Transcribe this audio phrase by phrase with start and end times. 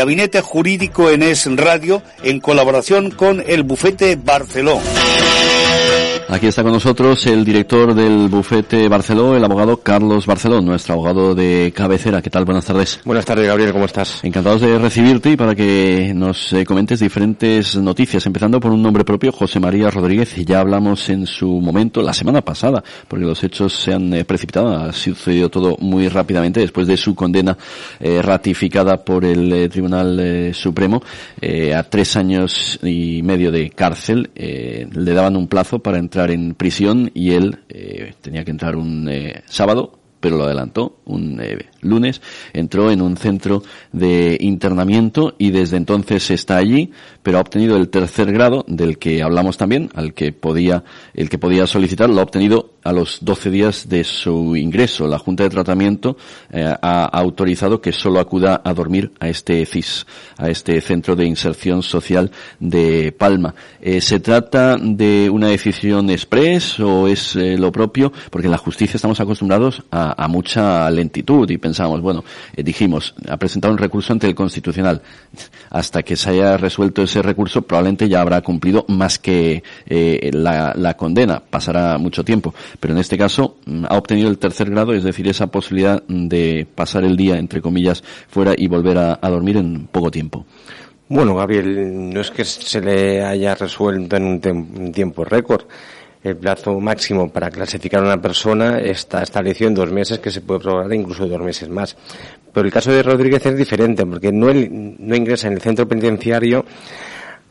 [0.00, 4.80] Gabinete Jurídico en Es Radio en colaboración con el Bufete Barceló.
[6.32, 11.34] Aquí está con nosotros el director del bufete Barceló, el abogado Carlos Barceló, nuestro abogado
[11.34, 12.22] de cabecera.
[12.22, 12.44] ¿Qué tal?
[12.44, 13.00] Buenas tardes.
[13.04, 13.72] Buenas tardes, Gabriel.
[13.72, 14.22] ¿Cómo estás?
[14.22, 19.04] Encantados de recibirte y para que nos eh, comentes diferentes noticias, empezando por un nombre
[19.04, 20.36] propio, José María Rodríguez.
[20.46, 24.68] Ya hablamos en su momento, la semana pasada, porque los hechos se han eh, precipitado,
[24.68, 27.58] ha sucedido todo muy rápidamente después de su condena
[27.98, 31.02] eh, ratificada por el Tribunal Supremo
[31.74, 34.30] a tres años y medio de cárcel.
[34.36, 39.08] le daban un plazo para entrar en prisión y él eh, tenía que entrar un
[39.08, 42.20] eh, sábado, pero lo adelantó un eh, lunes,
[42.52, 47.88] entró en un centro de internamiento y desde entonces está allí, pero ha obtenido el
[47.88, 52.24] tercer grado del que hablamos también, al que podía, el que podía solicitar, lo ha
[52.24, 55.06] obtenido a los 12 días de su ingreso.
[55.06, 56.16] La Junta de Tratamiento
[56.50, 60.06] eh, ha autorizado que solo acuda a dormir a este CIS,
[60.38, 63.54] a este Centro de Inserción Social de Palma.
[63.80, 68.12] Eh, ¿Se trata de una decisión express o es eh, lo propio?
[68.30, 72.22] Porque en la justicia estamos acostumbrados a, mucha lentitud y pensamos, bueno,
[72.56, 75.02] dijimos, ha presentado un recurso ante el Constitucional.
[75.70, 81.40] Hasta que se haya resuelto ese recurso, probablemente ya habrá cumplido más que la condena.
[81.40, 85.26] Pasará mucho tiempo pero en este caso mm, ha obtenido el tercer grado, es decir,
[85.28, 90.10] esa posibilidad de pasar el día, entre comillas, fuera y volver a, dormir en poco
[90.10, 90.44] tiempo.
[91.08, 95.64] Bueno, Gabriel, no es que se le haya resuelto en un, tiempo récord.
[96.22, 100.42] El plazo máximo para clasificar a una persona está establecido en dos meses, que se
[100.42, 101.96] puede prorrogar incluso dos meses más.
[102.52, 106.64] Pero el caso de Rodríguez es diferente, porque no, no ingresa en el centro penitenciario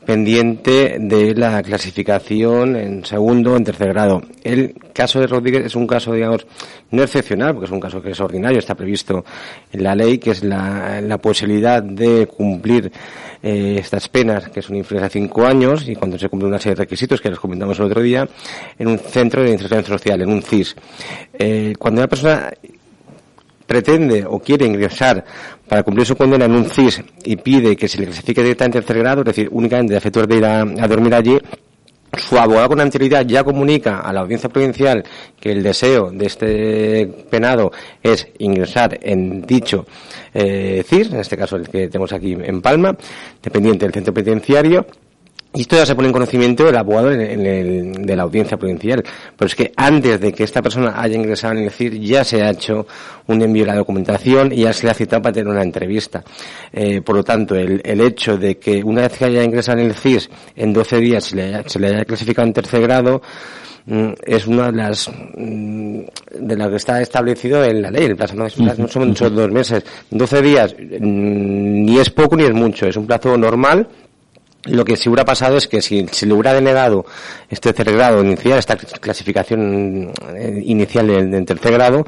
[0.10, 4.24] pendiente de la clasificación en segundo o en tercer grado.
[4.44, 6.48] El caso de Rodríguez es un caso, digamos,
[6.90, 9.24] no excepcional, porque es un caso que es ordinario, está previsto
[9.72, 12.92] en la ley, que es la, posibilidad de cumplir
[13.44, 16.74] eh, estas penas, que son inferiores a cinco años, y cuando se cumple una serie
[16.74, 18.28] de requisitos, que les comentamos el otro día,
[18.80, 20.76] en un centro de inserción social, en un CIS.
[21.34, 22.50] Eh, cuando una persona
[23.70, 25.24] pretende o quiere ingresar
[25.68, 28.84] para cumplir su condena en un CIS y pide que se le clasifique directamente en
[28.84, 31.38] tercer grado, es decir, únicamente de de ir a, dormir allí,
[32.18, 35.04] su abogado con anterioridad ya comunica a la audiencia provincial
[35.40, 37.72] que el deseo de este penado
[38.02, 39.86] es ingresar en dicho
[40.34, 42.98] eh, en este caso el que tenemos aquí en Palma,
[43.44, 44.88] dependiente del centro penitenciario,
[45.52, 49.04] y esto ya se pone en conocimiento del abogado de la audiencia provincial.
[49.36, 52.44] Pero es que antes de que esta persona haya ingresado en el CIR, ya se
[52.44, 52.86] ha hecho
[53.26, 56.24] un envío de la documentación y ya se le ha citado para tener una entrevista.
[56.72, 59.96] Eh, por lo tanto, el, hecho de que una vez que haya ingresado en el
[59.96, 63.20] CIS, en 12 días se le, haya, clasificado en tercer grado,
[63.88, 66.02] mm, es una de las mm,
[66.42, 68.06] de lo que está establecido en la ley.
[68.06, 69.84] El plazo no, es, no son muchos dos meses.
[70.12, 72.86] 12 días mm, ni es poco ni es mucho.
[72.86, 73.88] Es un plazo normal
[74.66, 77.06] lo que sí hubiera pasado es que si, si le hubiera denegado
[77.50, 82.06] este tercer grado inicial, esta clasificación eh, inicial en, tercer grado,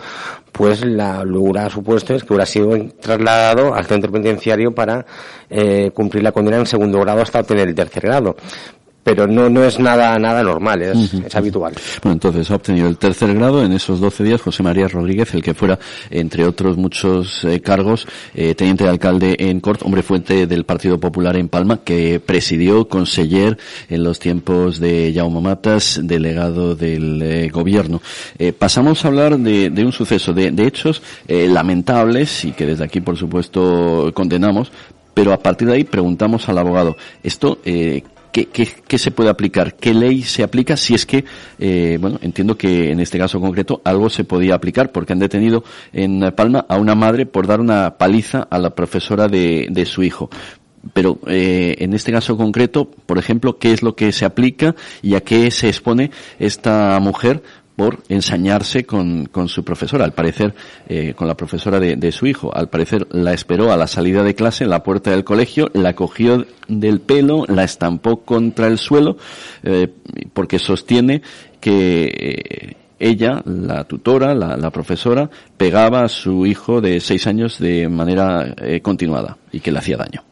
[0.52, 5.06] pues la, lo hubiera supuesto es que hubiera sido trasladado al centro penitenciario para
[5.50, 8.36] eh, cumplir la condena en segundo grado hasta obtener el tercer grado
[9.04, 11.74] pero no, no es nada, nada normal, es, es, habitual.
[12.04, 15.42] Bueno, entonces ha obtenido el tercer grado en esos 12 días José María Rodríguez, el
[15.42, 15.80] que fuera,
[16.10, 21.00] entre otros muchos eh, cargos, eh, teniente de alcalde en Cort, hombre fuente del Partido
[21.00, 23.58] Popular en Palma, que presidió, conseller
[23.90, 28.02] en los tiempos de Jaume Matas, delegado del eh, gobierno.
[28.58, 33.02] pasamos a hablar de, de un suceso, de, de hechos lamentables y que desde aquí,
[33.02, 34.72] por supuesto, condenamos,
[35.14, 39.76] pero a partir de ahí preguntamos al abogado, ¿esto eh, ¿Qué, qué, se puede aplicar?
[39.76, 40.78] ¿Qué ley se aplica?
[40.78, 41.26] Si es que,
[41.60, 45.64] eh, bueno, entiendo que en este caso concreto algo se podía aplicar porque han detenido
[45.92, 50.04] en Palma a una madre por dar una paliza a la profesora de, de su
[50.04, 50.30] hijo.
[50.94, 55.16] Pero eh, en este caso concreto, por ejemplo, ¿qué es lo que se aplica y
[55.16, 57.44] a qué se expone esta mujer
[57.82, 60.54] por ensañarse con, con su profesora, al parecer,
[60.88, 62.56] eh, con la profesora de, de, su hijo.
[62.56, 65.96] Al parecer la esperó a la salida de clase en la puerta del colegio, la
[65.96, 69.18] cogió del pelo, la estampó contra el suelo,
[69.64, 69.88] eh,
[70.32, 71.24] porque sostiene
[71.60, 77.58] que eh, ella, la tutora, la, la, profesora, pegaba a su hijo de seis años
[77.58, 80.24] de manera eh, continuada y que le hacía daño.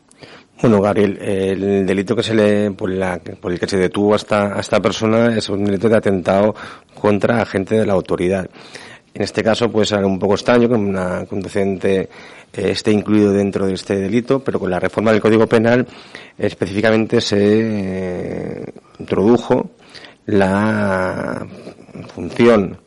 [0.62, 4.18] Bueno, Gabriel, el delito que se le, por, la, por el que se detuvo a
[4.18, 6.54] a esta persona es un delito de atentado
[7.00, 8.50] contra agente de la autoridad.
[9.13, 12.07] En este caso puede ser un poco extraño que una conducente eh,
[12.54, 15.88] esté incluido dentro de este delito, pero con la reforma del Código Penal
[16.38, 18.66] específicamente se eh,
[19.00, 19.72] introdujo
[20.28, 21.46] la
[22.13, 22.78] función,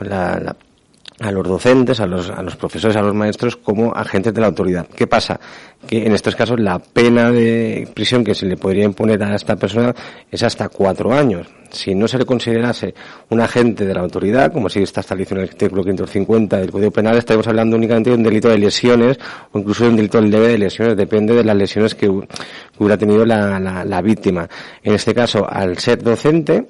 [0.00, 4.48] a los docentes, a los, a los profesores, a los maestros como agentes de la
[4.48, 4.86] autoridad.
[4.88, 5.38] ¿Qué pasa?
[5.86, 9.56] Que en estos casos la pena de prisión que se le podría imponer a esta
[9.56, 9.94] persona
[10.30, 11.46] es hasta cuatro años.
[11.70, 12.94] Si no se le considerase
[13.28, 16.90] un agente de la autoridad, como si está establecido en el artículo 550 del Código
[16.90, 19.18] Penal, estaríamos hablando únicamente de un delito de lesiones
[19.52, 23.24] o incluso de un delito leve de lesiones, depende de las lesiones que hubiera tenido
[23.24, 24.48] la, la, la víctima.
[24.82, 26.66] En este caso, al ser docente,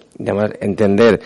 [0.60, 1.20] entender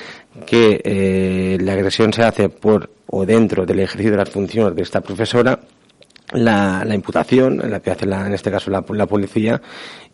[0.47, 4.83] que eh, la agresión se hace por o dentro del ejercicio de las funciones de
[4.83, 5.61] esta profesora,
[6.33, 9.61] la, la imputación, la que hace la, en este caso la, la, policía,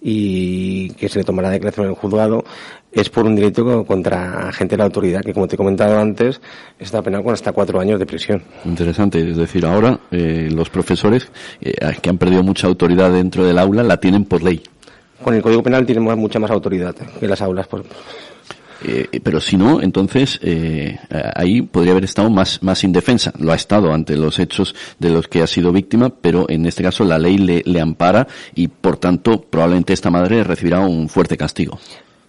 [0.03, 2.45] y que se le tomará declaración en el juzgado,
[2.93, 6.41] es por un delito contra agente de la autoridad, que como te he comentado antes,
[6.79, 8.43] está penado con hasta cuatro años de prisión.
[8.65, 11.29] Interesante, es decir, ahora eh, los profesores
[11.61, 14.63] eh, que han perdido mucha autoridad dentro del aula la tienen por ley.
[15.23, 17.67] Con el Código Penal tienen mucha más autoridad que las aulas.
[17.69, 17.85] Por,
[18.83, 20.99] eh, pero si no, entonces eh,
[21.35, 23.33] ahí podría haber estado más, más indefensa.
[23.39, 26.83] Lo ha estado ante los hechos de los que ha sido víctima, pero en este
[26.83, 31.37] caso la ley le, le ampara y por tanto probablemente esta madre recibirá un fuerte
[31.37, 31.79] castigo.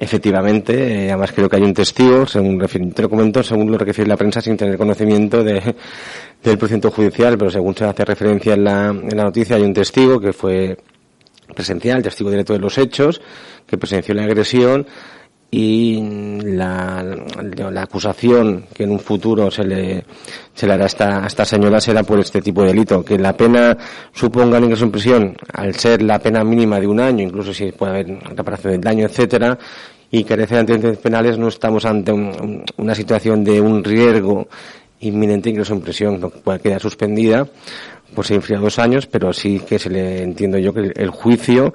[0.03, 4.17] Efectivamente, eh, además creo que hay un testigo, según te lo según lo refiere la
[4.17, 5.61] prensa, sin tener conocimiento de,
[6.43, 9.75] del procedimiento judicial, pero según se hace referencia en la, en la noticia, hay un
[9.75, 10.75] testigo que fue
[11.53, 13.21] presencial, testigo directo de los hechos,
[13.67, 14.87] que presenció la agresión
[15.53, 16.01] y
[16.43, 20.05] la, la, acusación que en un futuro se le,
[20.53, 23.03] se le hará a esta, a esta señora será por este tipo de delito.
[23.03, 23.77] Que la pena
[24.13, 27.73] suponga el ingreso en prisión, al ser la pena mínima de un año, incluso si
[27.73, 29.59] puede haber reparación del daño, etcétera,
[30.09, 34.47] y carece de antecedentes penales, no estamos ante un, una situación de un riesgo
[35.01, 37.45] inminente ingreso en prisión, que puede quedar suspendida,
[38.15, 41.73] pues se infría dos años, pero sí que se le entiendo yo que el juicio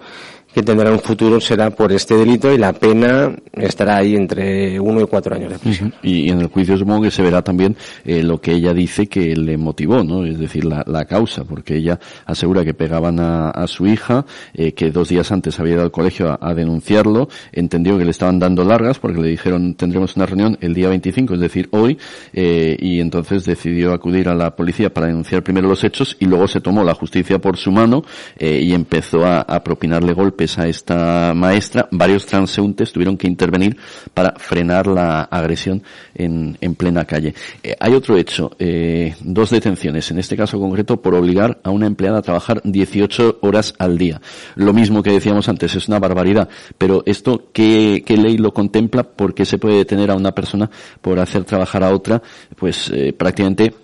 [0.56, 5.02] que tendrá un futuro será por este delito y la pena estará ahí entre uno
[5.02, 5.92] y cuatro años de.
[6.02, 7.76] Y en el juicio supongo que se verá también
[8.06, 10.24] eh, lo que ella dice que le motivó, ¿no?
[10.24, 14.24] Es decir, la, la causa, porque ella asegura que pegaban a, su hija,
[14.54, 18.38] eh, que dos días antes había ido al colegio a, denunciarlo, entendió que le estaban
[18.38, 21.98] dando largas porque le dijeron tendremos una reunión el día 25, es decir, hoy,
[22.32, 26.48] eh, y entonces decidió acudir a la policía para denunciar primero los hechos y luego
[26.48, 28.04] se tomó la justicia por su mano
[28.40, 33.76] y empezó a, a propinarle golpes a esta maestra, varios transeúntes tuvieron que intervenir
[34.14, 35.82] para frenar la agresión
[36.14, 37.34] en, en plena calle.
[37.62, 41.86] Eh, hay otro hecho, eh, dos detenciones, en este caso concreto por obligar a una
[41.86, 44.20] empleada a trabajar 18 horas al día.
[44.54, 49.02] Lo mismo que decíamos antes, es una barbaridad, pero esto, ¿qué, qué ley lo contempla?
[49.02, 50.70] ¿Por qué se puede detener a una persona
[51.00, 52.22] por hacer trabajar a otra?
[52.56, 53.74] Pues eh, prácticamente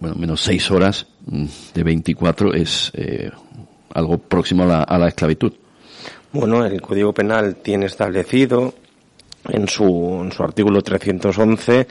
[0.00, 1.44] bueno, menos seis horas mm,
[1.74, 2.92] de 24 es
[3.96, 5.52] algo próximo a la, a la esclavitud.
[6.38, 8.74] Bueno, el Código Penal tiene establecido
[9.48, 11.86] en su, en su artículo 311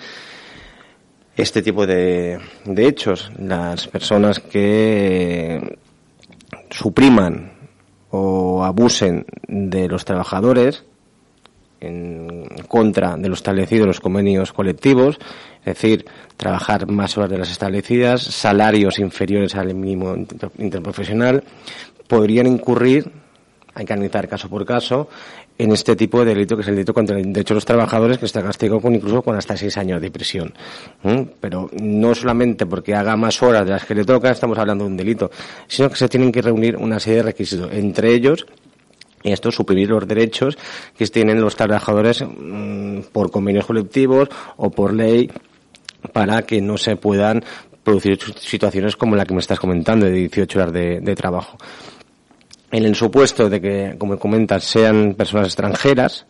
[1.36, 3.31] este tipo de, de hechos.
[3.39, 5.80] Las personas que
[6.69, 7.53] supriman
[8.12, 10.83] o abusen de los trabajadores
[11.80, 15.18] en contra de lo establecido en los convenios colectivos,
[15.62, 16.06] es decir,
[16.38, 20.15] trabajar más horas de las establecidas, salarios inferiores al mínimo
[20.59, 21.44] interprofesional,
[22.07, 23.25] podrían incurrir
[23.75, 25.10] hay que analizar caso por caso
[25.57, 28.18] en este tipo de delito que es el delito contra el derecho de los trabajadores
[28.18, 30.54] que está castigado con incluso con hasta seis años de prisión.
[31.04, 31.22] ¿Mm?
[31.39, 34.92] Pero no solamente porque haga más horas de las que le toca estamos hablando de
[34.92, 35.30] un delito,
[35.68, 38.45] sino que se tienen que reunir una serie de requisitos, entre ellos
[39.23, 40.56] esto suprimir los derechos
[40.95, 45.31] que tienen los trabajadores mmm, por convenios colectivos o por ley
[46.14, 47.44] para que no se puedan
[47.83, 51.57] producir situaciones como la que me estás comentando de 18 horas de trabajo
[52.76, 56.26] en el supuesto de que, como comentas, sean personas extranjeras,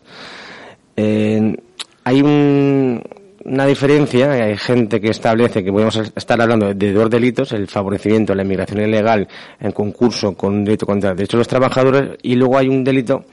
[0.96, 1.56] eh,
[2.04, 3.02] hay un,
[3.44, 8.32] una diferencia, hay gente que establece que podemos estar hablando de dos delitos, el favorecimiento
[8.32, 9.26] de la inmigración ilegal
[9.58, 12.84] en concurso con un delito contra el derecho de los trabajadores, y luego hay un
[12.84, 13.24] delito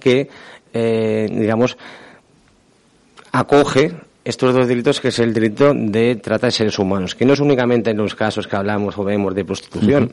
[0.00, 0.30] que,
[0.72, 1.76] eh, digamos,
[3.32, 3.92] acoge
[4.24, 7.40] estos dos delitos, que es el delito de trata de seres humanos, que no es
[7.40, 10.10] únicamente en los casos que hablamos o vemos de prostitución,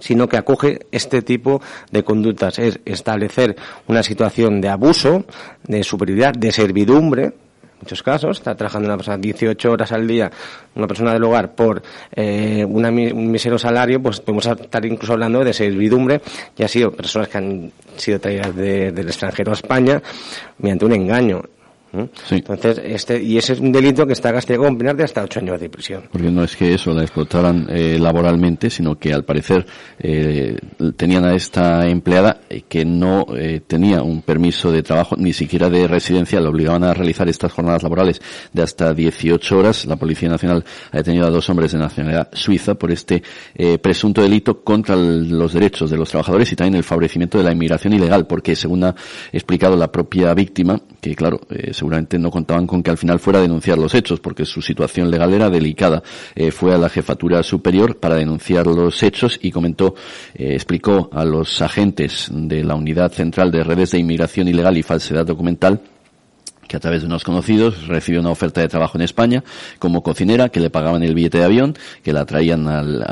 [0.00, 2.58] sino que acoge este tipo de conductas.
[2.58, 5.24] Es establecer una situación de abuso,
[5.64, 7.32] de superioridad, de servidumbre,
[7.78, 10.28] en muchos casos, está trabajando una persona 18 horas al día,
[10.74, 15.52] una persona del hogar, por eh, un misero salario, pues podemos estar incluso hablando de
[15.52, 16.20] servidumbre,
[16.56, 20.02] y ha sido personas que han sido traídas de, del extranjero a España
[20.58, 21.40] mediante un engaño.
[21.92, 25.40] Entonces, este, y ese es un delito que está castigado con penas de hasta ocho
[25.40, 26.04] años de prisión.
[26.12, 29.64] Porque no es que eso la explotaran eh, laboralmente, sino que al parecer
[29.98, 30.56] eh,
[30.96, 35.86] tenían a esta empleada que no eh, tenía un permiso de trabajo, ni siquiera de
[35.86, 38.20] residencia, le obligaban a realizar estas jornadas laborales
[38.52, 39.86] de hasta 18 horas.
[39.86, 43.22] La Policía Nacional ha detenido a dos hombres de nacionalidad suiza por este
[43.80, 47.92] presunto delito contra los derechos de los trabajadores y también el favorecimiento de la inmigración
[47.92, 48.94] ilegal, porque según ha
[49.32, 51.40] explicado la propia víctima, que claro,
[51.78, 55.10] seguramente no contaban con que al final fuera a denunciar los hechos, porque su situación
[55.10, 56.02] legal era delicada.
[56.34, 59.94] Eh, fue a la jefatura superior para denunciar los hechos y comentó,
[60.34, 64.82] eh, explicó a los agentes de la Unidad Central de Redes de Inmigración Ilegal y
[64.82, 65.80] Falsedad Documental
[66.68, 69.42] que a través de unos conocidos recibió una oferta de trabajo en España
[69.78, 73.04] como cocinera, que le pagaban el billete de avión, que la traían al,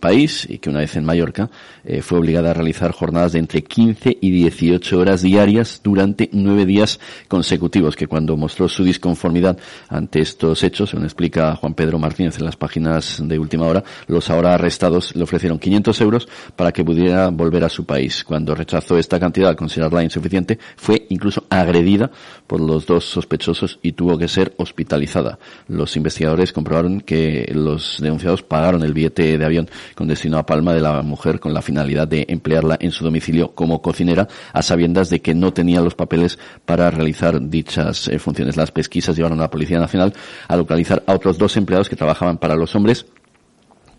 [0.00, 1.50] país y que una vez en Mallorca
[1.84, 6.64] eh, fue obligada a realizar jornadas de entre 15 y 18 horas diarias durante nueve
[6.64, 6.98] días
[7.28, 12.44] consecutivos, que cuando mostró su disconformidad ante estos hechos, según explica Juan Pedro Martínez en
[12.44, 17.28] las páginas de última hora, los ahora arrestados le ofrecieron 500 euros para que pudiera
[17.28, 18.24] volver a su país.
[18.24, 22.10] Cuando rechazó esta cantidad al considerarla insuficiente, fue incluso agredida
[22.46, 25.38] por los dos sospechosos y tuvo que ser hospitalizada.
[25.68, 30.74] Los investigadores comprobaron que los denunciados pagaron el billete de avión con destino a Palma
[30.74, 35.10] de la mujer con la finalidad de emplearla en su domicilio como cocinera a sabiendas
[35.10, 38.56] de que no tenía los papeles para realizar dichas eh, funciones.
[38.56, 40.12] Las pesquisas llevaron a la Policía Nacional
[40.48, 43.06] a localizar a otros dos empleados que trabajaban para los hombres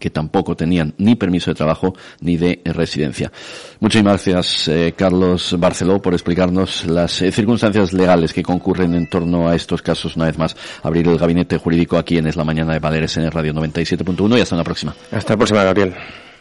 [0.03, 3.31] que tampoco tenían ni permiso de trabajo ni de residencia.
[3.79, 9.47] Muchas gracias, eh, Carlos Barceló, por explicarnos las eh, circunstancias legales que concurren en torno
[9.47, 10.17] a estos casos.
[10.17, 13.23] Una vez más, abrir el gabinete jurídico aquí en Es la Mañana de Valeres en
[13.23, 14.93] el Radio 97.1 y hasta la próxima.
[15.09, 15.93] Hasta la próxima, Gabriel.